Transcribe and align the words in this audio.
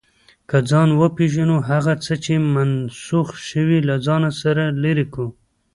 که 0.49 0.57
ځان 0.69 0.89
وپېژنو، 1.01 1.57
هغه 1.69 1.93
څه 2.03 2.13
چې 2.23 2.33
منسوخ 2.55 3.27
شوي، 3.49 3.79
له 3.89 3.95
ځانه 4.05 4.29
لرې 4.83 5.05
کوو. 5.13 5.29